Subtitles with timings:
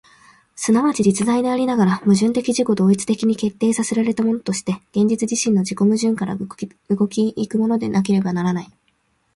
[0.55, 8.69] 即ち実在でありながら、矛盾的自己同一的に決定せられたものとして、現実自身の自己矛盾から動き行くものでなければならない。